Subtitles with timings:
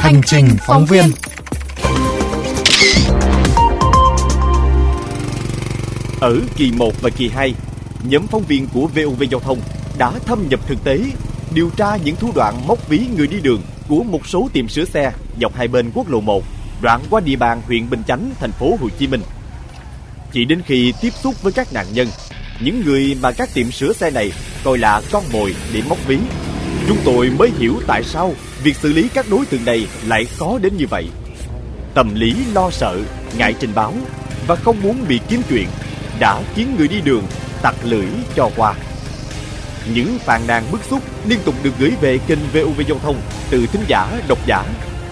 [0.00, 1.04] Hành trình phóng viên
[6.20, 7.54] Ở kỳ 1 và kỳ 2,
[8.04, 9.60] nhóm phóng viên của VOV Giao thông
[9.98, 11.00] đã thâm nhập thực tế,
[11.54, 14.84] điều tra những thủ đoạn móc ví người đi đường của một số tiệm sửa
[14.84, 16.44] xe dọc hai bên quốc lộ 1,
[16.82, 19.22] đoạn qua địa bàn huyện Bình Chánh, thành phố Hồ Chí Minh.
[20.32, 22.08] Chỉ đến khi tiếp xúc với các nạn nhân,
[22.60, 24.32] những người mà các tiệm sửa xe này
[24.64, 26.18] coi là con mồi để móc ví,
[26.88, 30.58] chúng tôi mới hiểu tại sao việc xử lý các đối tượng này lại khó
[30.58, 31.06] đến như vậy.
[31.94, 32.98] Tâm lý lo sợ,
[33.38, 33.94] ngại trình báo
[34.46, 35.68] và không muốn bị kiếm chuyện
[36.20, 37.22] đã khiến người đi đường
[37.62, 38.06] tặc lưỡi
[38.36, 38.74] cho qua.
[39.94, 43.16] Những phàn nàn bức xúc liên tục được gửi về kênh VOV Giao thông
[43.50, 44.64] từ thính giả, độc giả,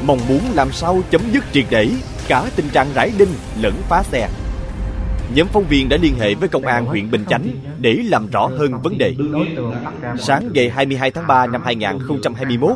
[0.03, 1.89] mong muốn làm sao chấm dứt triệt để
[2.29, 4.29] cả tình trạng rải đinh lẫn phá xe.
[5.35, 8.47] Nhóm phóng viên đã liên hệ với công an huyện Bình Chánh để làm rõ
[8.47, 9.15] hơn vấn đề.
[10.19, 12.71] Sáng ngày 22 tháng 3 năm 2021,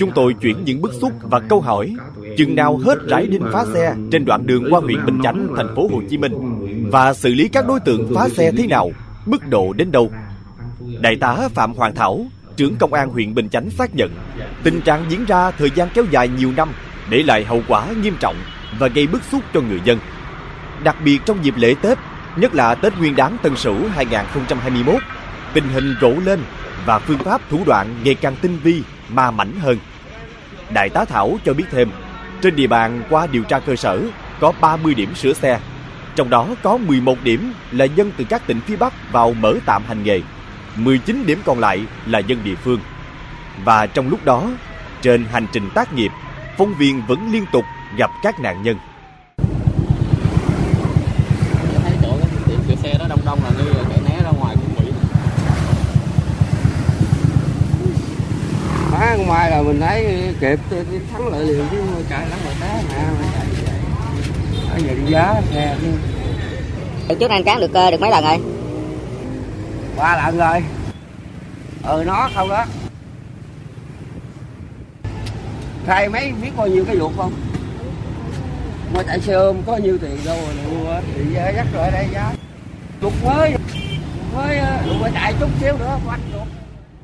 [0.00, 1.94] chúng tôi chuyển những bức xúc và câu hỏi
[2.36, 5.74] chừng nào hết rải đinh phá xe trên đoạn đường qua huyện Bình Chánh, thành
[5.76, 6.32] phố Hồ Chí Minh
[6.90, 8.90] và xử lý các đối tượng phá xe thế nào,
[9.26, 10.10] mức độ đến đâu.
[11.00, 14.10] Đại tá Phạm Hoàng Thảo, trưởng công an huyện Bình Chánh xác nhận
[14.62, 16.68] tình trạng diễn ra thời gian kéo dài nhiều năm
[17.10, 18.36] để lại hậu quả nghiêm trọng
[18.78, 19.98] và gây bức xúc cho người dân.
[20.84, 21.98] Đặc biệt trong dịp lễ Tết,
[22.36, 24.94] nhất là Tết Nguyên đán Tân Sửu 2021,
[25.52, 26.40] tình hình rộ lên
[26.86, 29.78] và phương pháp thủ đoạn ngày càng tinh vi, ma mảnh hơn.
[30.70, 31.90] Đại tá Thảo cho biết thêm,
[32.42, 34.02] trên địa bàn qua điều tra cơ sở
[34.40, 35.60] có 30 điểm sửa xe,
[36.14, 39.82] trong đó có 11 điểm là dân từ các tỉnh phía Bắc vào mở tạm
[39.88, 40.20] hành nghề,
[40.76, 42.80] 19 điểm còn lại là dân địa phương.
[43.64, 44.50] Và trong lúc đó,
[45.02, 46.10] trên hành trình tác nghiệp,
[46.58, 47.64] phóng viên vẫn liên tục
[47.96, 48.76] gặp các nạn nhân.
[51.84, 54.30] thấy chỗ cái tiệm sửa xe đó đông đông là như là chạy né ra
[54.30, 54.92] ngoài cũng bị
[59.04, 60.58] Má ngoài là mình thấy kịp
[61.12, 61.76] thắng lại liền chứ
[62.10, 63.74] chạy lắm rồi té mà mà chạy vậy.
[64.70, 67.14] Ở giờ đi giá xe chứ.
[67.20, 68.38] Trước anh cán được ờ, được mấy lần rồi?
[69.96, 70.62] Ba lần rồi.
[71.82, 72.64] Ừ nó không đó.
[75.86, 77.32] Thầy mấy biết bao nhiêu cái ruột không?
[78.94, 82.32] Mà chạy xe ôm có nhiêu tiền đâu mà mua thì dắt rồi đây giá.
[83.00, 83.54] Chục mới
[84.34, 86.20] mới đủ phải chạy chút xíu nữa quanh.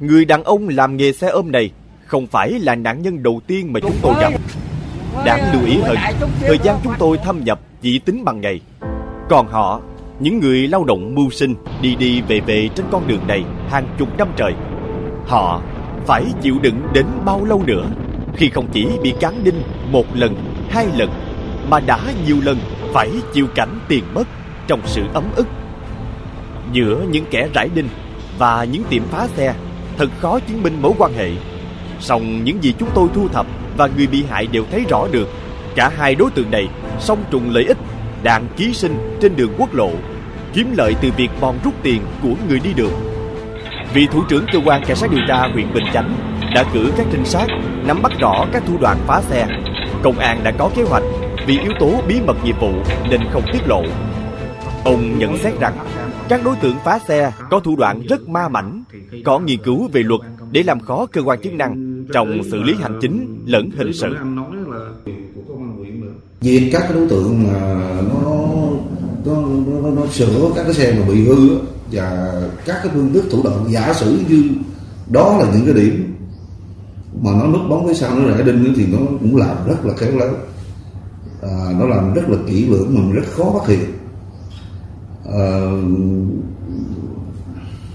[0.01, 1.71] Người đàn ông làm nghề xe ôm này
[2.11, 4.33] không phải là nạn nhân đầu tiên mà chúng tôi gặp.
[5.25, 5.97] Đáng lưu ý hơn,
[6.41, 8.61] thời gian chúng tôi thâm nhập chỉ tính bằng ngày.
[9.29, 9.81] Còn họ,
[10.21, 13.95] những người lao động mưu sinh đi đi về về trên con đường này hàng
[13.99, 14.53] chục năm trời.
[15.27, 15.63] Họ
[16.07, 17.87] phải chịu đựng đến bao lâu nữa
[18.37, 20.35] khi không chỉ bị cán đinh một lần,
[20.71, 21.11] hai lần
[21.71, 22.59] mà đã nhiều lần
[22.93, 24.29] phải chịu cảnh tiền mất
[24.67, 25.47] trong sự ấm ức.
[26.73, 27.89] Giữa những kẻ rải đinh
[28.39, 29.55] và những tiệm phá xe
[29.99, 31.31] thật khó chứng minh mối quan hệ.
[32.01, 33.47] Song những gì chúng tôi thu thập
[33.77, 35.29] và người bị hại đều thấy rõ được,
[35.75, 36.69] cả hai đối tượng này
[36.99, 37.79] song trùng lợi ích,
[38.23, 39.91] đang ký sinh trên đường quốc lộ,
[40.53, 42.93] kiếm lợi từ việc bòn rút tiền của người đi đường.
[43.95, 46.15] Vị thủ trưởng cơ quan cảnh sát điều tra huyện Bình Chánh
[46.55, 47.47] đã cử các trinh sát
[47.87, 49.47] nắm bắt rõ các thủ đoạn phá xe.
[50.03, 51.03] Công an đã có kế hoạch
[51.47, 52.73] vì yếu tố bí mật nghiệp vụ
[53.11, 53.83] nên không tiết lộ.
[54.85, 55.75] Ông nhận xét rằng
[56.29, 58.83] các đối tượng phá xe có thủ đoạn rất ma mảnh,
[59.25, 60.21] có nghiên cứu về luật
[60.53, 64.17] để làm khó cơ quan chức năng trong xử lý hành chính lẫn hình sự.
[66.41, 68.31] Diệt các cái đối tượng mà nó
[69.27, 71.59] nó, nó, nó, nó sửa các cái xe mà bị hư
[71.93, 72.33] và
[72.67, 74.45] các cái phương thức thủ đoạn giả sử như
[75.11, 76.15] đó là những cái điểm
[77.23, 79.95] mà nó núp bóng phía sau nó rải đinh thì nó cũng làm rất là
[79.97, 80.31] khéo léo
[81.43, 83.93] à, nó làm rất là kỹ lưỡng mà mình rất khó phát hiện
[85.33, 85.71] à,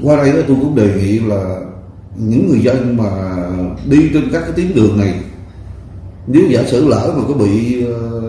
[0.03, 1.61] qua đây tôi cũng đề nghị là
[2.17, 3.35] những người dân mà
[3.89, 5.21] đi trên các cái tuyến đường này,
[6.27, 8.21] nếu giả sử lỡ mà có bị ờ,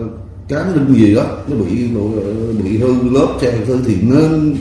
[0.47, 4.55] cán đinh gì đó, nó bị ờ, bị hư lớp xe hư thì nên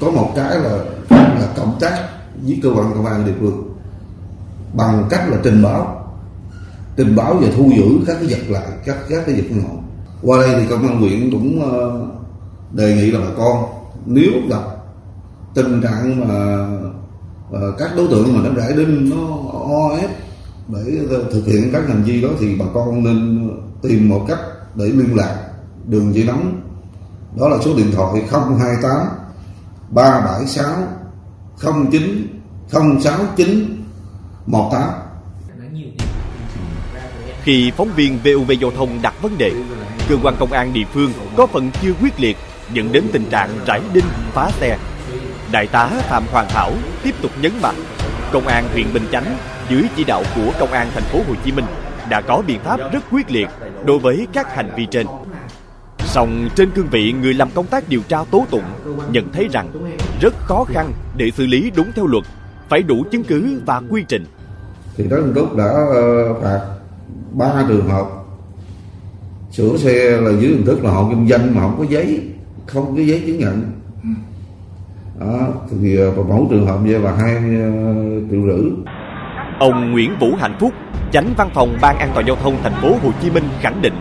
[0.00, 2.08] có một cái là là cộng tác
[2.42, 3.74] với cơ quan công an địa phương
[4.74, 5.96] bằng cách là trình báo
[6.96, 9.80] trình báo và thu giữ các cái vật lại các các cái vật ngộ.
[10.22, 12.06] Qua đây thì công an huyện cũng ờ,
[12.72, 13.64] đề nghị là bà con,
[14.06, 14.62] nếu gặp
[15.54, 16.66] tình trạng mà
[17.78, 20.10] các đối tượng mà nó rải đinh nó o ép
[20.68, 20.80] để
[21.32, 23.50] thực hiện các hành vi đó thì bà con nên
[23.82, 24.38] tìm một cách
[24.74, 25.36] để liên lạc
[25.86, 26.60] đường dây nóng
[27.36, 28.92] đó là số điện thoại 028
[29.90, 30.64] 376
[31.90, 32.26] 09
[33.00, 33.76] 069
[34.46, 34.82] 18
[37.42, 39.52] Khi phóng viên VOV Giao thông đặt vấn đề,
[40.08, 42.36] cơ quan công an địa phương có phần chưa quyết liệt
[42.72, 44.78] dẫn đến tình trạng rải đinh phá xe.
[45.52, 47.74] Đại tá Phạm Hoàng Thảo tiếp tục nhấn mạnh,
[48.32, 49.36] công an huyện Bình Chánh
[49.70, 51.64] dưới chỉ đạo của công an thành phố Hồ Chí Minh
[52.10, 53.48] đã có biện pháp rất quyết liệt
[53.84, 55.06] đối với các hành vi trên.
[55.98, 58.64] Song trên cương vị người làm công tác điều tra tố tụng
[59.12, 59.68] nhận thấy rằng
[60.20, 62.24] rất khó khăn để xử lý đúng theo luật,
[62.68, 64.24] phải đủ chứng cứ và quy trình.
[64.96, 65.64] Thì đó Trúc đã
[65.94, 66.60] ờ, phạt
[67.32, 68.06] ba trường hợp
[69.52, 72.20] sửa xe là dưới hình thức là hộ kinh doanh mà không có giấy,
[72.66, 73.72] không có giấy chứng nhận.
[75.20, 78.70] Đó, thì mỗi trường hợp vậy là hai uh, triệu rưỡi.
[79.58, 80.72] Ông Nguyễn Vũ Hạnh Phúc,
[81.12, 83.94] Chánh Văn phòng Ban An toàn giao thông thành phố Hồ Chí Minh khẳng định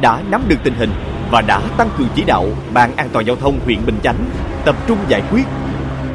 [0.00, 0.90] đã nắm được tình hình
[1.30, 2.44] và đã tăng cường chỉ đạo
[2.74, 4.16] Ban An toàn giao thông huyện Bình Chánh
[4.64, 5.44] tập trung giải quyết.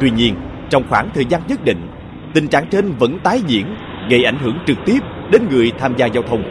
[0.00, 0.34] Tuy nhiên,
[0.70, 1.88] trong khoảng thời gian nhất định,
[2.34, 3.66] tình trạng trên vẫn tái diễn,
[4.10, 4.98] gây ảnh hưởng trực tiếp
[5.32, 6.42] đến người tham gia giao thông.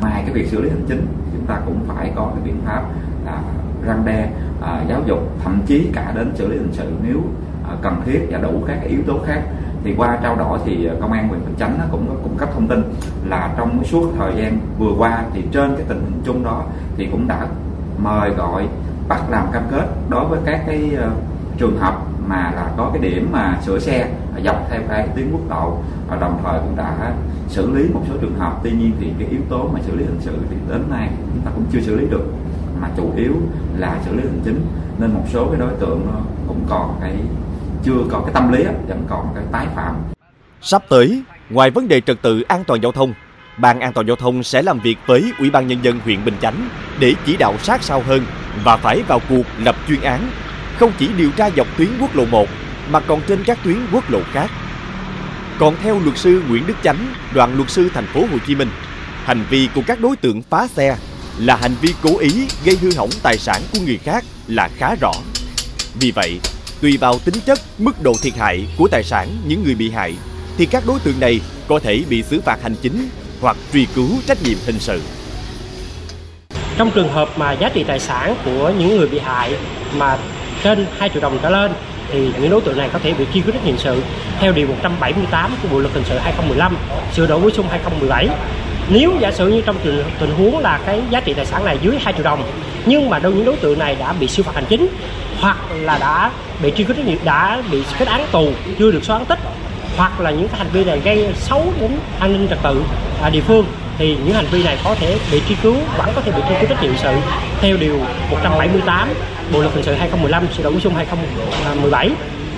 [0.00, 2.82] Ngoài cái việc xử lý hành chính, chúng ta cũng phải có cái biện pháp
[3.26, 3.42] là
[3.86, 4.30] răng đe,
[4.62, 7.94] à, giáo dục, thậm chí cả đến xử lý hình sự nếu à, À, cần
[8.04, 9.42] thiết và đủ các yếu tố khác.
[9.84, 12.48] Thì qua trao đổi thì à, công an huyện Bình Chánh cũng có cung cấp
[12.54, 12.82] thông tin
[13.28, 16.64] là trong suốt thời gian vừa qua thì trên cái tình hình chung đó
[16.96, 17.46] thì cũng đã
[17.98, 18.68] mời gọi,
[19.08, 21.10] bắt làm cam kết đối với các cái à,
[21.58, 21.94] trường hợp
[22.26, 24.08] mà là có cái điểm mà sửa xe
[24.44, 25.78] dọc theo cái tuyến quốc lộ.
[26.08, 27.12] Và đồng thời cũng đã
[27.48, 28.60] xử lý một số trường hợp.
[28.62, 31.42] Tuy nhiên thì cái yếu tố mà xử lý hình sự thì đến nay chúng
[31.44, 32.32] ta cũng chưa xử lý được.
[32.80, 33.32] Mà chủ yếu
[33.76, 34.60] là xử lý hành chính
[34.98, 37.16] nên một số cái đối tượng nó cũng còn cái
[37.84, 39.94] chưa có cái tâm lý vẫn còn cái tái phạm
[40.62, 43.14] sắp tới ngoài vấn đề trật tự an toàn giao thông
[43.60, 46.34] Ban An toàn giao thông sẽ làm việc với Ủy ban nhân dân huyện Bình
[46.42, 46.68] Chánh
[46.98, 48.24] để chỉ đạo sát sao hơn
[48.64, 50.30] và phải vào cuộc lập chuyên án,
[50.78, 52.48] không chỉ điều tra dọc tuyến quốc lộ 1
[52.90, 54.50] mà còn trên các tuyến quốc lộ khác.
[55.58, 58.68] Còn theo luật sư Nguyễn Đức Chánh, đoàn luật sư thành phố Hồ Chí Minh,
[59.24, 60.96] hành vi của các đối tượng phá xe
[61.38, 64.94] là hành vi cố ý gây hư hỏng tài sản của người khác là khá
[65.00, 65.12] rõ.
[66.00, 66.40] Vì vậy,
[66.80, 70.14] tùy vào tính chất, mức độ thiệt hại của tài sản những người bị hại
[70.58, 73.08] thì các đối tượng này có thể bị xử phạt hành chính
[73.40, 75.00] hoặc truy cứu trách nhiệm hình sự.
[76.78, 79.56] Trong trường hợp mà giá trị tài sản của những người bị hại
[79.96, 80.18] mà
[80.62, 81.72] trên 2 triệu đồng trở lên
[82.12, 84.02] thì những đối tượng này có thể bị truy cứu trách nhiệm hình sự
[84.40, 86.76] theo điều 178 của Bộ luật hình sự 2015
[87.16, 88.28] sửa đổi bổ sung 2017.
[88.90, 91.78] Nếu giả sử như trong trường tình huống là cái giá trị tài sản này
[91.82, 92.42] dưới 2 triệu đồng
[92.86, 94.88] nhưng mà đâu những đối tượng này đã bị xử phạt hành chính
[95.40, 96.30] hoặc là đã
[96.62, 98.48] bị truy cứu trách nhiệm đã bị kết án tù
[98.78, 99.38] chưa được xóa án tích
[99.96, 101.90] hoặc là những hành vi này gây xấu đến
[102.20, 102.82] an ninh trật tự
[103.22, 103.66] à, địa phương
[103.98, 106.54] thì những hành vi này có thể bị truy cứu vẫn có thể bị truy
[106.60, 107.14] cứu trách nhiệm sự
[107.60, 107.98] theo điều
[108.30, 109.08] 178
[109.52, 112.10] Bộ luật hình sự 2015 sửa đổi bổ sung 2017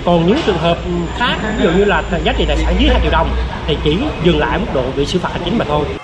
[0.05, 0.77] còn những trường hợp
[1.17, 3.29] khác ví dụ như là giá trị tài sản dưới 2 triệu đồng
[3.67, 6.02] thì chỉ dừng lại mức độ bị xử phạt hành chính mà thôi.